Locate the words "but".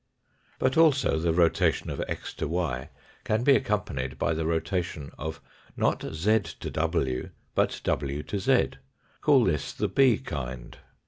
0.57-0.77, 7.53-7.79